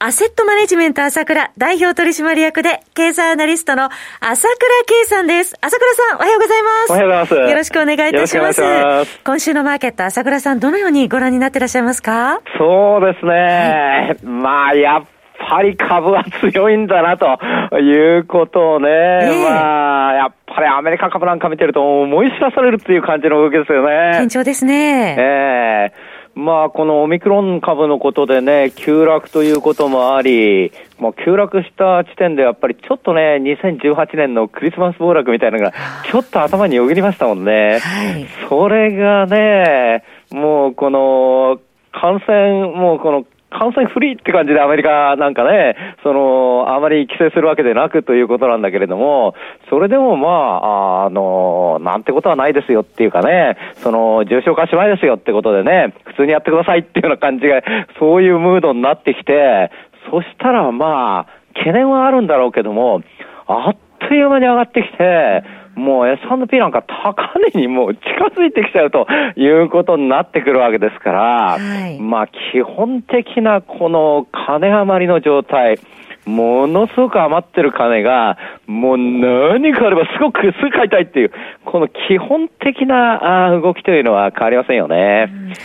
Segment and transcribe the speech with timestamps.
[0.00, 3.84] アセットマネジメント朝倉代表取締役で経済アナリストの
[4.20, 5.56] 朝倉圭さんです。
[5.60, 6.90] 朝倉さん、おはようございます。
[6.90, 7.50] おはようございます。
[7.50, 8.60] よろしくお願いいたします。
[8.60, 12.40] ます今週のマーケット、朝倉さん、どのようにご覧になっていらっしゃいますか？
[12.58, 13.32] そうですね。
[13.32, 15.04] はい、まあ、やっ
[15.48, 24.10] ぱり株は強いんだな、ということをね、えー、まあ、やっぱりアメリカ株なんか見てると思い知らされるっていう感じの動きですよね。
[24.14, 25.16] 堅調ですね。
[25.18, 35.72] ええーまあ、このオミクロン株のことでね、急落ということもあり、もう急落した地点でやっぱりちょっとね、2018年のクリスマス暴落みたいなのが、
[36.10, 37.78] ちょっと頭によぎりましたもんね。
[37.78, 41.60] はい、それがね、もうこの、
[41.92, 43.24] 感染、もうこの
[43.58, 49.34] 感染フリーって感じでアメリカなんかね、その、あまり規制するわけでなくということなんだけれども、
[49.70, 57.62] それでもまあ、あの、なんてことはないですよっていうかね、その、重症化しないですよってことでね、普通にやってくださいっていうような感じが、
[57.98, 59.70] そういうムードになってきて、
[60.10, 63.02] そしたらまあ、懸念はあるんだろうけども、
[63.46, 63.76] あっ
[64.08, 65.44] という間に上がってきて、
[65.74, 67.14] もう S&P なんか高
[67.52, 68.02] 値にもう近
[68.36, 75.78] づいてきちゃうということになってくるわけですから、はい、まあ基本的なこの金余りの状態、
[76.26, 81.32] ものすごく余ってる金が、もう何かあればすごくすぐ買いたいっていう、
[81.64, 85.26] この基本的な動きというのは変わりませんよね。
[85.30, 85.56] うん、で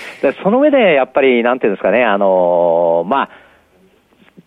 [0.44, 3.30] その上でやっぱり、なんていうんですかね、あのー、まあ、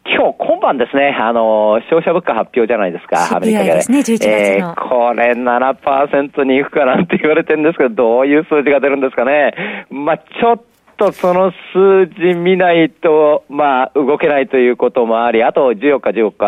[0.05, 3.75] 今日、今晩ですね、あの、消費者物価発表じゃないですか、アメリカで。
[3.75, 9.86] ですね、11月えー、これ7%に行くかなんて言われてるんですけど、どういう数字が出るんですかね。
[9.91, 10.62] まあ、ちょっ
[10.96, 16.46] とその数字見ないと、まあ、動けないということもあり、あと14日、14日、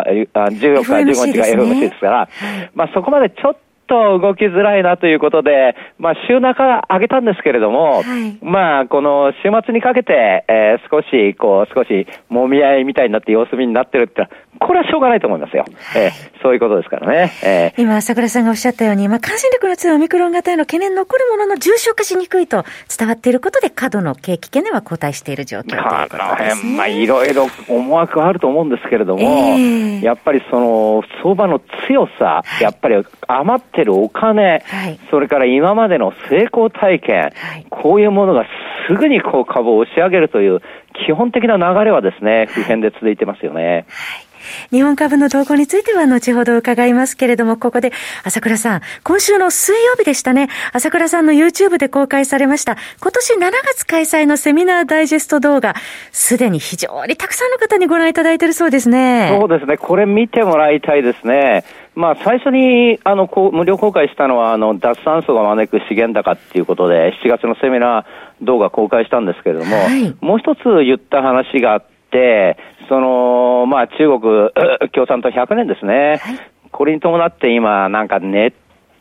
[0.50, 2.28] 14日、15日が FMC ですから、
[2.74, 14.28] まあ、そこまでちょっと動きづらいなということで、まあ、週中上げたんですけれども、はい、まあ、この週末にかけて、えー、少し、こう、少し、もみ合いみたいになって様子見になってるって
[14.60, 15.64] これはしょうがないと思いますよ。
[15.68, 17.32] はい、えー、そういうことですからね。
[17.42, 22.64] えー、今、桜さんがおっしゃったように、まあ、感染力の強いオミクロン型への懸念残るものの重症化しにくいと
[22.96, 26.76] 伝わっていることで、過度の景気懸念は後退している状況ということですね。
[26.76, 38.46] まあ、いろいろ思惑はあると思うんですけれども、えー、やっぱりその、相場の強さ、はい、やっぱり余ってるお金、はい、それから今までの成功体験、はい、こういうものが
[38.88, 40.60] すぐにこう株を押し上げるという
[41.06, 43.86] 基本的な流れはですね、普遍で続いてますよね。
[43.88, 44.34] はい
[44.70, 47.92] 日本株の動向については後ほど伺いますけれども、ここで
[48.24, 55.74] 朝倉さん、今週の水曜日でしたね、朝倉さんの YouTube で公開されました、今年7月開催のセミナーダイジェスト動画、
[56.12, 59.36] すでに非常にたくさんの方にご覧いただいているそうですね。
[59.38, 61.64] そうですね、これ見てもらいたいですね。
[61.94, 72.56] まあ、最初にあのこう無料公開したのはあの脱炭素が招く資源高っていうことで7月のセミナー動画公開したんですけれども、はい、もう一つ言った話があって、
[72.88, 74.50] その、まあ、中国
[74.92, 76.20] 共産党100年ですね。
[76.22, 76.38] はい、
[76.70, 78.52] これに伴って今、なんかネ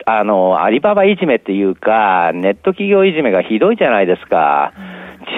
[0.06, 4.74] あの、アリババいじめっていうか、ネット企業いじめがひどいじゃないですか。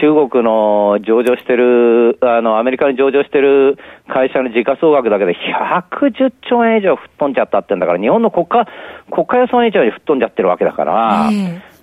[0.02, 8.68] 中国の上場してる、あの、アメリカに上場してる会社の時価総額だけで110兆円以上吹っ飛んじゃったってんだから、日本の国家、
[9.12, 11.30] 国家予算以上に吹っ飛んじゃってるわけだから、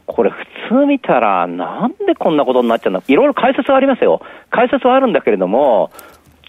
[0.07, 0.37] これ普
[0.69, 4.21] 通見たら、なんでこんなことになっちゃうのいろいろ解説はありますよ。
[4.51, 5.91] 解説はあるんだけれども、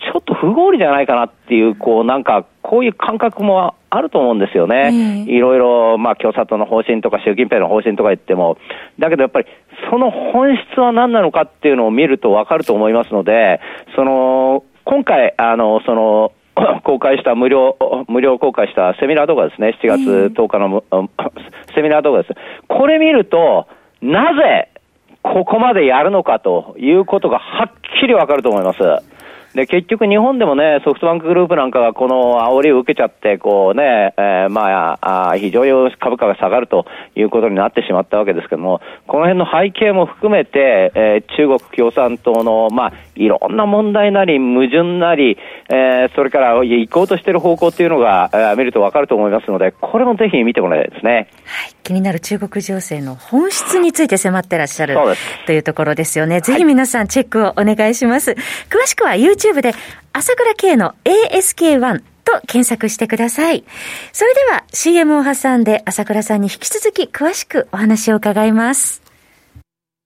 [0.03, 5.23] ちょっと不合理じゃないかなっていう、こう、なんか、こういう感覚もあると思うんですよね。
[5.27, 8.57] いろいろ、まあ、共産党の方針とか習近平の方針とか言っても。
[8.97, 9.47] だけどやっぱり、
[9.91, 13.61] その本質は何なのかっていうのを見るとわかると思いますので、
[13.95, 16.31] その、今回、あの、その、
[16.83, 19.77] 公開した無料、無料公開したセミナー動画ですね。
[19.81, 20.83] 7月10日の、
[21.75, 22.33] セミナー動画です。
[22.67, 23.67] これ見ると、
[24.01, 24.69] なぜ、
[25.21, 28.79] ここまでやるのかということがはっきりわかると思います。
[29.55, 36.85] で、結局日本でもね、ソフトバンクグループなんかがこの煽りを受けちゃって、こうね、えー、まああ、非常に株価が下がると
[37.15, 45.37] いうことになってしまったわけですけども、この辺の背景も含めて、えー、中国共産党の、まあ、いろんな問題なり、矛盾なり、
[45.69, 51.27] えー、それから行こうとしている方向っていうのが、えー、見るとわかると思いますので、これもぜひ見てもらいたいですね。
[51.45, 51.73] はい。
[51.83, 54.97] 気になる中国情勢の本質について迫ってらっしゃる
[55.45, 56.39] というところですよね。
[56.39, 58.31] ぜひ皆さんチェックをお願いします。
[58.69, 59.73] 詳しくは YouTube YouTube で
[60.13, 63.65] 朝倉慶の ASK1 と検索してください。
[64.13, 69.01] それでは CM を挟んで朝倉さんに引き続き詳しくお話を伺います。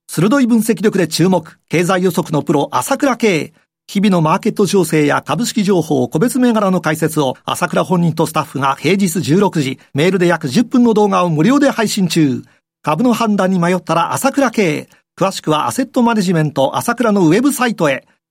[0.10, 3.54] 鋭い分析力で注目、経済予測のプロ朝倉慶。
[3.90, 12.42] 日々のマーケット情勢や株式情報、個別銘柄の解説を朝倉本人とスタッフが平日16時、メールで約10分の動画を無料で配信中。
[12.82, 14.90] 株の判断に迷ったら朝倉慶。
[15.18, 18.06] 詳しくはアセットマネジメント朝倉のウェブサイトへ。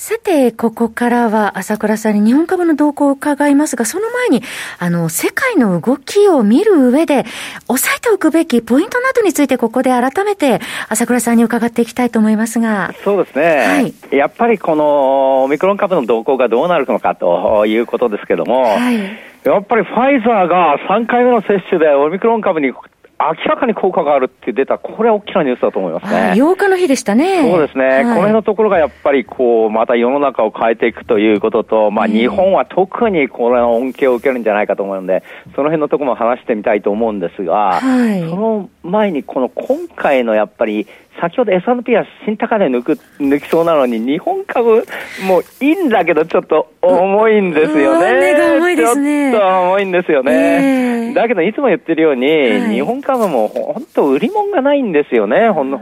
[0.00, 4.42] さて、ここからは朝倉さんに日本株の動向を伺いますが、その前に、
[4.78, 7.26] あの、世界の動きを見る上で、
[7.68, 12.94] 押さえておくべきポイントなどについて、ここで改めて朝倉さんに伺っていきたいと思いますが。
[13.04, 13.44] そうですね。
[13.44, 18.96] はい、やっぱりこのオミクロン株の動向がどうなるのかということですけども、はい、
[19.44, 22.72] やっぱりファイザーが3回目の接種でオミクロン株に
[23.20, 26.32] 明らかに効果があるって出た、これは大きなニュースだと思いますね。
[26.34, 27.50] 8日の日でしたね。
[27.50, 27.84] そうですね。
[27.84, 35.22] はい、この辺のところがやっぱりこう、また世の中を変えていくということと、まあ日本は特にこれの恩恵を受けるんじゃないかと思うので、
[35.54, 40.86] その辺のところも話してみたいと思うんですが、はい、その前にこの今回のやっぱり
[41.20, 44.86] 先ほど S&P は新高値抜く、抜きそうなのに、日本株
[45.26, 48.34] もいいんだけど、ちょっと重いんですよね。
[48.58, 49.32] 重いですね。
[49.32, 51.08] ちょっと重いんですよね。
[51.08, 52.32] えー、だけど、いつも言ってるように、は
[52.68, 55.76] い、日本株も本当売り物がないんですよね、本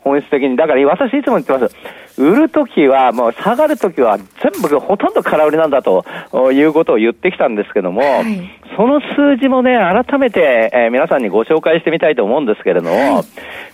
[0.00, 0.56] 本質的に。
[0.56, 1.74] だから私いつも言ってます。
[2.18, 6.04] 売るときは、もう下がるときは全部ほとんど空売りなんだと
[6.52, 13.24] いうことを言ってきたんですけども、はい、その数字もね、改めて、えー、皆さんにご紹介してみたいと思うんですけれども、はい、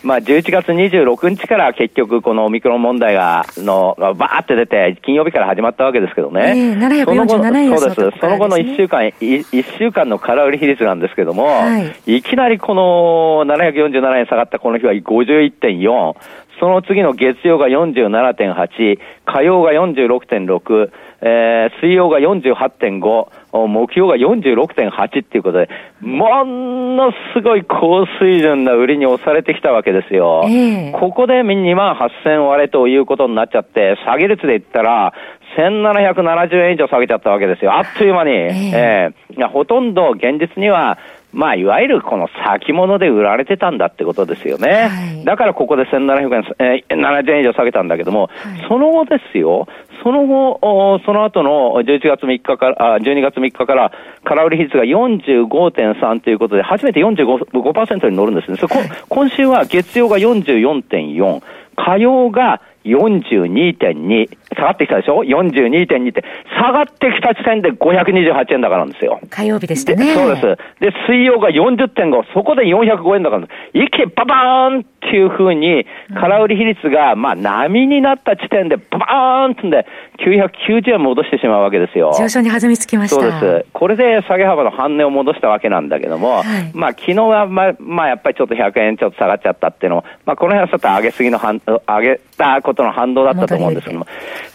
[0.03, 6.55] まあ11月26日から結局このオミクロン問題が、の、がバーって出て、金曜日から始まったわけですけどね。
[6.57, 8.19] えー、747円そうです。
[8.21, 16.17] その後の1週間、1週間の空売り比率なんですけども、はい、いきなりこの747円下がったこの日は51.4、
[16.61, 20.91] その次の月曜が47.8、火曜が46.6、
[21.21, 25.69] えー、水曜が48.5、目標が46.8っていうことで、
[26.01, 30.45] ものすごい高水準な売りに押されてきたわけですよ。
[30.47, 35.13] えー、ここで2万8000割れということになっちゃって、下げ率で言ったら、
[35.57, 37.77] 1770円以上下げちゃったわけですよ。
[37.77, 38.31] あっという間に。
[38.31, 40.99] えー、えー、ほとんど現実には、
[41.33, 44.89] まあ、いわゆるこの先物で売られてたんだってことですよね。
[44.89, 49.69] はい、だからここで1700円、えー、70円以上下げたんだけども、はい、その後ですよ、
[50.03, 53.93] その後、その後の11月3日から、あ12月3日から、
[54.25, 58.57] 空売り比率が45.3ということで、初めて45%に乗るんですね。
[58.57, 58.67] そ
[59.09, 61.43] 今週は月曜が44.4、
[61.77, 66.25] 火曜が42.2、下がってきたでしょ ?42.2 って、
[66.59, 69.21] 下がってきた時点で528円高なんですよ。
[69.31, 70.15] 火曜日でしたね。
[70.15, 70.47] そうです。
[70.81, 73.79] で、水曜が40.5、そこで405円高なんです。
[73.79, 79.87] 一気にババーンっていうふうに、空売り比率が、まあ、波になった地点で、ババーンってんで、
[80.19, 82.15] 990円戻してしまうわけですよ。
[82.19, 83.21] 上昇に弾みつきました。
[83.21, 83.67] そうです。
[83.73, 94.07] これで下げ幅の半値を戻したわけなんだけども、はい、まあ、昨日は、まあ、まあ、やっぱりちょっと100円ちょっと下がっちゃったっていうのも、まあ、この辺はちょっと上げすぎの反、上げたことの反動だったと思うんですけども、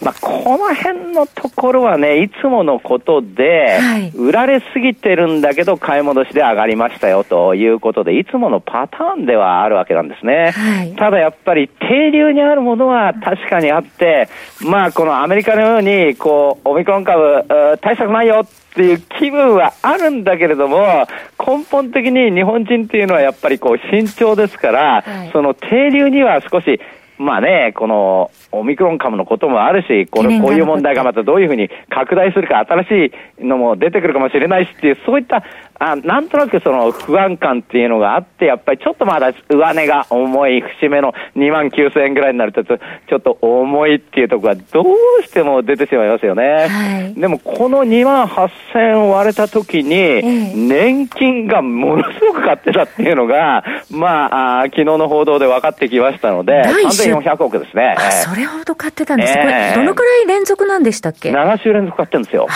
[0.02, 3.78] まあ、この辺のところはね、いつものことで、
[4.14, 10.52] 売られすぎてるんだけど、買い戻しで上がりましたよということで、いつものパターンではあるわけなんですね。
[10.52, 14.28] はい、ただやっぱり、定流にあるものは確かにあって、
[14.60, 17.44] まあ、このアメリカのように、こう、オミクロン株、
[17.80, 21.06] 対策ないよっていう気分はあるんだけれども、
[21.38, 26.80] 根本的に日本人っていうのはやっぱりこう慎重ですから、はい、その定流には少し
[27.18, 35.44] まあね、このオミクロン株のこともあるし、このこういう問題がまたどういうふうに拡大するか、新しいのも出てくるかもしれないしっていう、そういった
[35.78, 46.68] あなんとなくその不安感っていうのがあって、やっぱりちょっとまだ上値が重い、節目の2万9000円ぐらいになると、ちょっと重いっていうところがどうしても出てしまいますよね。
[46.68, 50.22] はい、でもこの2万8000円割れた時に、
[50.68, 57.96] 年金がものすごく買ってたっていうのが、 まあ、あ昨日の報道で分かってきましたので、3400億ですね。
[58.10, 62.46] それほど買ってたんです、えー、これ、どのくらい連続なんでしたっけ ?7 週連続買ってるんですよ。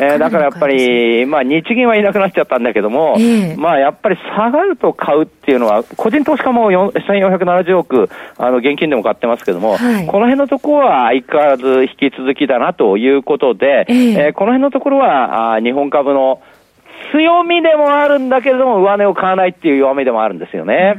[0.00, 16.42] えー、だからやっぱり、まあ日銀はいなくなっちゃったんだけども、えー、まあやっぱり下がると買うっていうのは、個人投資家も1470億、あの現金でも買ってますけども、はい、この辺のところは相変わらず引き続きだなということで、えー、えー、この辺のところはあ日本株の
[17.12, 20.96] 強みでもあるんだけれども、上値を買わないっていう弱みでもあるんですよね。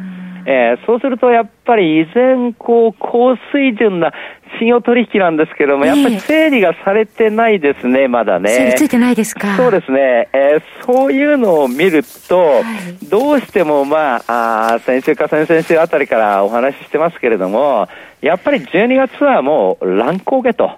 [0.48, 4.14] えー、そうするとやっぱり依然、こう、高水準な
[4.60, 8.50] 信用取引なんですけども、やっぱり整理がされてないですね、まだね。
[8.50, 9.56] 整理ついてないですか？
[9.58, 10.30] そうですね。
[10.34, 17.88] えー、そういうのを見ると、はい、どうしても、まあ、あ先週か先々週あたりからお話ししてますけれども、
[18.22, 20.72] やっぱり12月はもう乱高下と。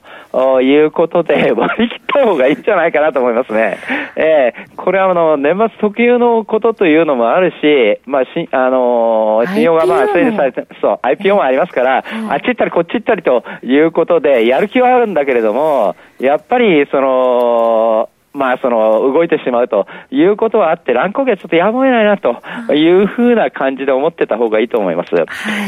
[0.61, 3.77] いうことで 割り切った方がいいんじゃないかなと思いますね。
[4.15, 25.15] えー、これはあの、年末特有のことというのもあるし、まあ、し、あのー、信用がまあ整理されて、そう、IPO もありますから、あっち行ったりこっち行ったりということで、やる気はあるんだけれども、やっぱり、その、まあ、その、動いてしまうということはあって、乱高下ちょっとやむを得ないなというふうな感じで思ってた方がいいと思います。
[25.15, 25.25] はい、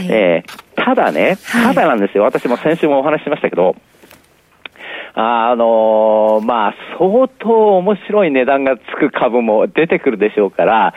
[0.10, 2.24] えー、ただね、ただなんですよ。
[2.24, 3.76] 私も先週もお話ししましたけど、
[5.22, 10.94] あのー、まあ、相当面白い値段がつく株も出てくるでしょうから、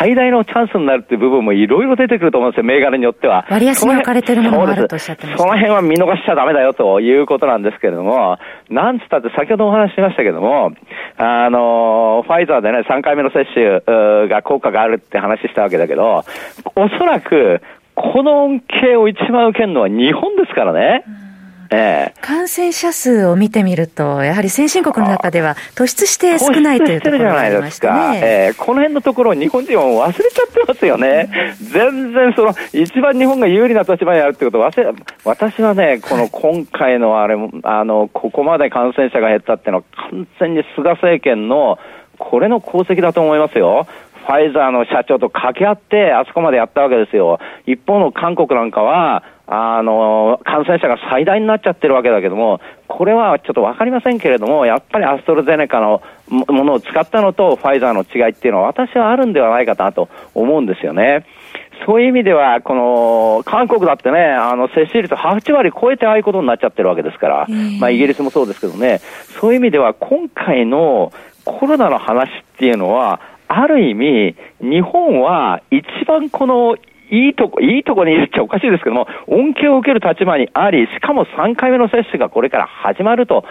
[0.00, 3.46] 最大のチャンスになるっていう部分もいろいろ出てくると思うんですよ、銘柄によっては。
[3.48, 8.36] 割安に置かれてるものもあるとおっしゃってましたその辺は見逃しちゃダメだよということなんですけれども、
[8.68, 10.72] なんつったって先ほどお話ししましたけども、
[11.16, 16.24] あのー、ファイザーでね、3回目の接種が効果があるって話したわけだけど、
[16.74, 17.62] おそらく、
[17.94, 21.04] この恩恵を一番受けるのは日本ですからね。
[21.06, 21.21] うん
[21.74, 28.20] ええ、感染者数を見てみると、やはり先進国の中では突出して少ないというところがありましたね。
[28.22, 31.30] えー、この辺のところを日本人は忘れちゃってますよね。
[31.62, 34.92] 全然その、一番日本が有利な立場にあるってことを忘れ、
[35.24, 41.78] 私はね、この今回のあれ、あの、ここまで感染者が減ったっていうのは完全に菅政権の
[42.18, 43.86] これの功績だと思いますよ。
[44.22, 47.40] ファイザーの社長と掛け合って、あそこまでやったわけですよ。
[47.66, 61.26] 一方の韓国なんかは、あの、感染者が最大になっちゃってるわけだけども、これはちょっとわかりませんけれども、やっぱりアストロゼネカのものを使ったのとファイザーの違いっていうのは私はあるんではないかなと思うんですよね。
[61.84, 67.46] そういう意味では、この、韓国だってね、あの、接種率8割超えてああいうことになっちゃってるわけですから、
[67.80, 69.00] まあ、イギリスもそうですけどね、
[69.40, 71.12] そういう意味では、今回の
[71.44, 76.76] コロナの話っていうのは、ある意味、日本は一番この
[77.12, 83.44] いいとこ、いいとこにいるっちゃおかしいですけども、恩恵を受ける立場にあり、しかも3回目の接種がこれから始まると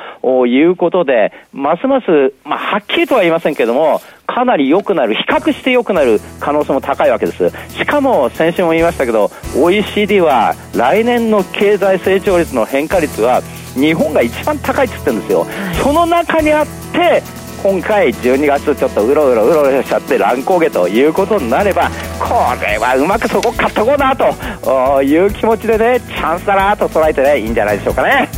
[0.48, 7.52] いうことで、ますます、まあ、はっきりとは言いませんけども、かなり良くなる、比較して良くなる可能性も高いわけです。
[7.78, 13.42] しかも、先週も言いましたけど、OECD は来年の経済成長率の変化率は、
[13.76, 15.46] 日本が一番高いって言ってるんですよ。
[15.84, 17.22] その中にあって、
[17.62, 21.92] 今回12月ちょっとうろうろうろうろしちゃって乱高下ということになれば
[22.22, 28.30] これはうまくそこ買っとこうなという気持ちでねチャンスだなと捉えてねいいんじゃないでしょうかね、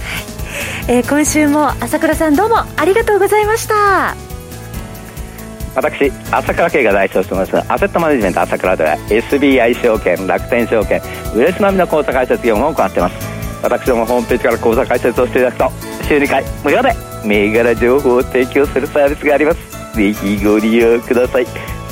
[0.87, 4.15] えー、今週も朝倉さんどうもありがとうございました。
[5.75, 11.01] 私朝倉慶が代表しておりますアセットマネジメント朝倉では SBI 証券楽天証券
[11.35, 13.15] ウレス並みの口座開設業務を行っています。
[13.63, 16.93] 私どもホームページから口座開設をしていただくと週2回無料で
[17.25, 19.73] 銘柄情報を提供するサービスがあります。
[19.93, 21.45] ぜひご利用ください